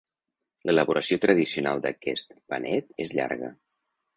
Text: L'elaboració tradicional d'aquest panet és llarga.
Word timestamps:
L'elaboració 0.69 1.19
tradicional 1.27 1.83
d'aquest 1.85 2.35
panet 2.55 2.91
és 3.07 3.17
llarga. 3.21 3.53